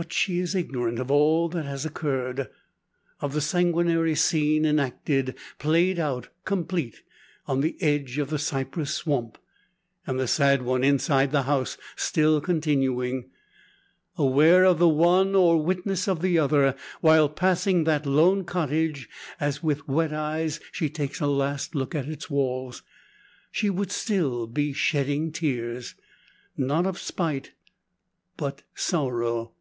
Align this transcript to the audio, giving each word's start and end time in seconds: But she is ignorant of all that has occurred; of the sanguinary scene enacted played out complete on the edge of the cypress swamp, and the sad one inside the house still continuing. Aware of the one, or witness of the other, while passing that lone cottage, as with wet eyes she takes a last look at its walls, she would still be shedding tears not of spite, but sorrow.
But 0.00 0.12
she 0.12 0.38
is 0.38 0.54
ignorant 0.54 1.00
of 1.00 1.10
all 1.10 1.48
that 1.48 1.64
has 1.64 1.84
occurred; 1.84 2.46
of 3.20 3.32
the 3.32 3.40
sanguinary 3.40 4.14
scene 4.14 4.64
enacted 4.64 5.34
played 5.58 5.98
out 5.98 6.28
complete 6.44 7.02
on 7.46 7.62
the 7.62 7.76
edge 7.82 8.16
of 8.18 8.30
the 8.30 8.38
cypress 8.38 8.94
swamp, 8.94 9.38
and 10.06 10.16
the 10.20 10.28
sad 10.28 10.62
one 10.62 10.84
inside 10.84 11.32
the 11.32 11.44
house 11.50 11.76
still 11.96 12.40
continuing. 12.40 13.28
Aware 14.16 14.64
of 14.66 14.78
the 14.78 14.88
one, 14.88 15.34
or 15.34 15.60
witness 15.60 16.06
of 16.06 16.22
the 16.22 16.38
other, 16.38 16.76
while 17.00 17.28
passing 17.28 17.82
that 17.82 18.06
lone 18.06 18.44
cottage, 18.44 19.08
as 19.40 19.64
with 19.64 19.88
wet 19.88 20.12
eyes 20.12 20.60
she 20.70 20.88
takes 20.88 21.18
a 21.20 21.26
last 21.26 21.74
look 21.74 21.96
at 21.96 22.06
its 22.08 22.30
walls, 22.30 22.84
she 23.50 23.68
would 23.68 23.90
still 23.90 24.46
be 24.46 24.72
shedding 24.72 25.32
tears 25.32 25.96
not 26.56 26.86
of 26.86 27.00
spite, 27.00 27.50
but 28.36 28.62
sorrow. 28.76 29.54